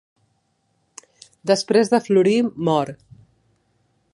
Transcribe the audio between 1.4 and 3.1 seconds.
Després de florir mor.